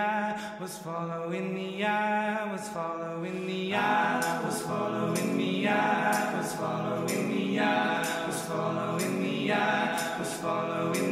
eye, 0.00 0.56
was 0.60 0.78
following 0.78 1.54
me. 1.54 1.84
I 1.84 2.50
was 2.50 2.68
following 2.68 3.46
me. 3.46 3.74
I 3.74 4.42
was 4.44 4.62
following 4.62 5.36
me. 5.36 5.66
I 5.68 6.36
was 6.36 6.54
following 6.54 7.28
me. 7.28 7.58
I 7.58 8.26
was 8.26 8.42
following 8.42 9.22
me. 9.22 9.52
I 9.52 10.18
was 10.18 10.32
following 10.34 11.09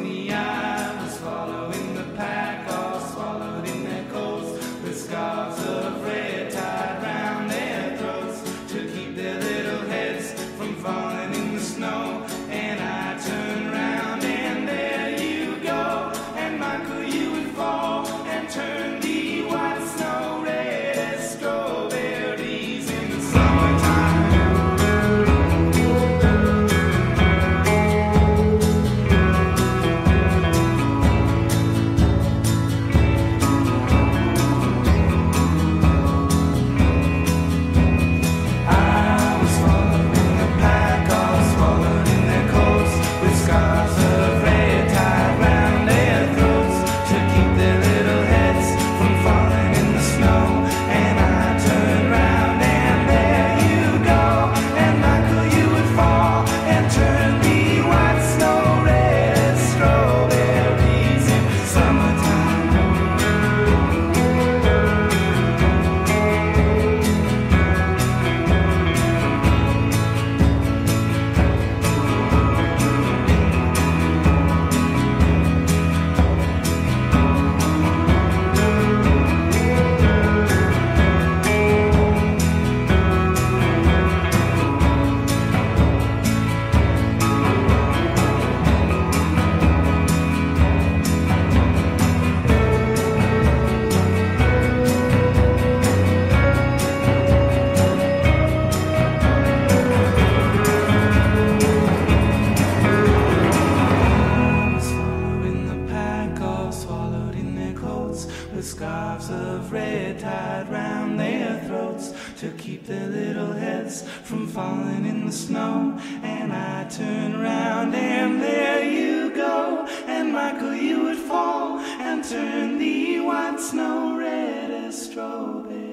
in 115.18 115.26
the 115.26 115.32
snow. 115.32 115.98
And 116.22 116.52
I 116.52 116.88
turn 116.88 117.40
round 117.40 117.94
and 117.94 118.40
there 118.40 118.84
you 118.84 119.30
go. 119.34 119.86
And 120.06 120.32
Michael, 120.32 120.74
you 120.74 121.02
would 121.04 121.18
fall 121.18 121.78
and 121.78 122.24
turn 122.24 122.78
the 122.78 123.20
white 123.20 123.60
snow 123.60 124.16
red 124.16 124.70
as 124.70 125.02
strawberry. 125.02 125.87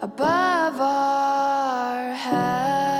above 0.00 0.80
our 0.80 2.12
heads. 2.14 2.99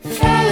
Fa 0.00 0.51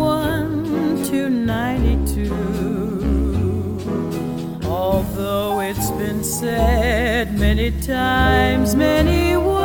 said 6.23 7.37
many 7.39 7.71
times, 7.81 8.75
many 8.75 9.35
ways, 9.37 9.60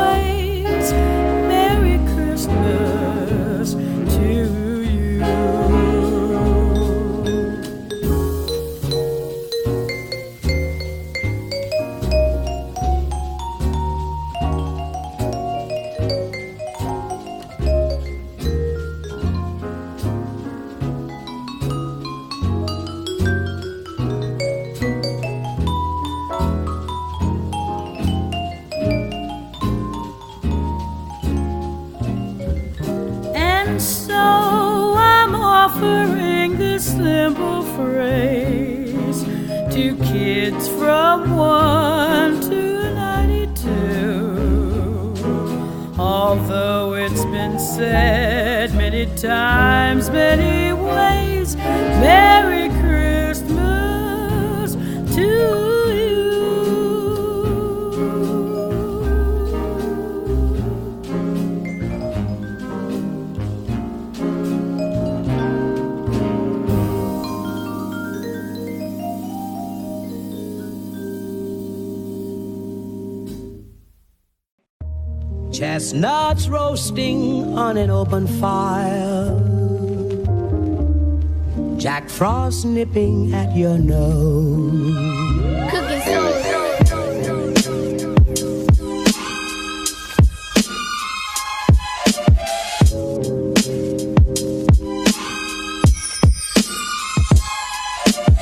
said 47.77 48.75
many 48.75 49.05
times, 49.17 50.09
many 50.09 50.56
Chestnuts 75.77 76.49
roasting 76.49 77.59
on 77.59 77.77
an 77.77 77.91
open 77.91 78.27
fire. 78.41 79.29
Jack 81.77 82.09
Frost 82.09 82.65
nipping 82.65 83.35
at 83.35 83.55
your 83.55 83.77
nose. 83.77 84.97
Cookin 85.71 86.01
Soul. 86.01 86.33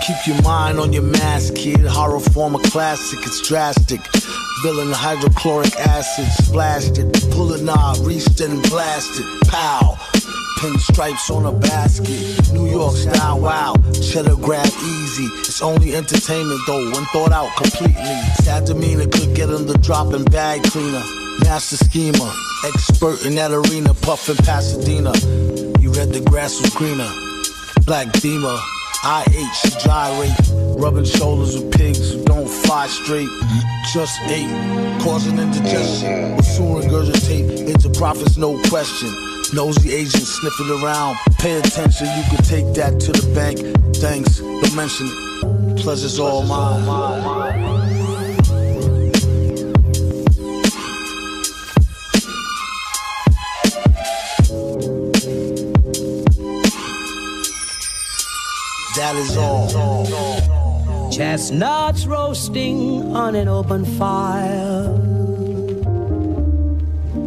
Keep 0.07 0.27
your 0.29 0.41
mind 0.43 0.79
on 0.79 0.93
your 0.93 1.03
mask, 1.03 1.57
kid. 1.57 1.81
Horror 1.81 2.21
form 2.21 2.55
a 2.55 2.61
classic, 2.61 3.19
it's 3.27 3.41
drastic. 3.49 4.01
Villain 4.65 4.93
hydrochloric 4.93 5.77
acid, 5.77 6.25
splashed 6.43 6.97
it. 6.97 7.13
Pull 7.33 7.53
a 7.53 7.61
knob, 7.61 7.99
reached 8.01 8.41
and 8.41 8.63
blasted. 8.71 9.27
Pow. 9.47 9.95
Pinstripes 10.57 11.29
on 11.29 11.45
a 11.45 11.53
basket. 11.53 12.51
New 12.51 12.71
York 12.71 12.97
style, 12.97 13.41
wow. 13.41 13.75
Cheddar 13.93 14.37
grab 14.37 14.65
easy. 14.65 15.29
It's 15.45 15.61
only 15.61 15.95
entertainment 15.95 16.61
though, 16.67 16.83
when 16.93 17.05
thought 17.13 17.31
out 17.31 17.55
completely. 17.59 18.17
Sad 18.41 18.65
demeanor 18.65 19.07
could 19.07 19.37
get 19.37 19.51
him 19.51 19.67
the 19.67 19.77
dropping 19.77 20.25
bag 20.25 20.63
cleaner. 20.63 21.05
Master 21.45 21.77
schemer, 21.77 22.33
expert 22.65 23.23
in 23.27 23.35
that 23.35 23.51
arena, 23.53 23.93
puffin' 23.93 24.39
Pasadena. 24.47 25.13
You 25.79 25.93
read 25.93 26.09
the 26.09 26.25
grass 26.25 26.59
was 26.63 26.73
greener. 26.73 27.11
Black 27.85 28.09
Beamer, 28.23 28.57
IH 29.07 29.85
gyrate, 29.85 30.33
rubbing 30.81 31.05
shoulders 31.05 31.59
with 31.59 31.77
pigs 31.77 32.13
who 32.13 32.25
don't 32.25 32.49
fly 32.49 32.87
straight. 32.87 33.29
Just 33.93 34.19
ate, 34.23 34.49
causing 35.03 35.39
indigestion. 35.39 36.09
Mm-hmm. 36.09 36.37
Will 36.37 36.43
soon 36.43 36.83
regurgitate 36.83 37.69
into 37.69 37.91
profits, 37.91 38.39
no 38.39 38.59
question. 38.71 39.11
Nosy 39.53 39.93
agents 39.93 40.41
sniffing 40.41 40.71
around. 40.71 41.17
Pay 41.39 41.59
attention, 41.59 42.07
you 42.17 42.23
can 42.31 42.43
take 42.45 42.75
that 42.75 42.99
to 43.01 43.13
the 43.13 43.35
bank. 43.35 43.59
Thanks, 43.97 44.39
don't 44.39 44.75
mention 44.75 45.07
it. 45.07 45.83
Pleasure's 45.83 46.19
all 46.19 46.43
mine. 46.43 47.74
That 59.05 59.17
is 59.17 59.37
all. 59.37 61.11
Chestnuts 61.11 62.07
roasting 62.07 63.15
on 63.15 63.35
an 63.35 63.49
open 63.49 63.85
fire. 63.85 64.89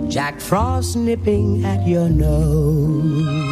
Jack 0.09 0.41
Frost 0.41 0.95
nipping 0.95 1.63
at 1.63 1.87
your 1.87 2.09
nose. 2.09 3.46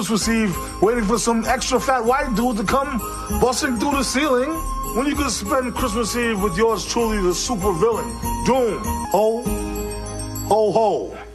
Christmas 0.00 0.30
Eve 0.30 0.82
waiting 0.82 1.04
for 1.04 1.18
some 1.18 1.44
extra 1.44 1.78
fat 1.78 2.02
white 2.02 2.34
dude 2.34 2.56
to 2.56 2.64
come 2.64 2.96
busting 3.38 3.76
through 3.76 3.90
the 3.90 4.02
ceiling 4.02 4.48
when 4.96 5.06
you 5.06 5.14
could 5.14 5.30
spend 5.30 5.74
Christmas 5.74 6.16
Eve 6.16 6.42
with 6.42 6.56
yours 6.56 6.86
truly, 6.86 7.20
the 7.20 7.34
super 7.34 7.70
villain, 7.74 8.08
Doom? 8.46 8.82
Ho, 9.12 9.42
ho, 10.48 10.72
ho. 10.72 11.29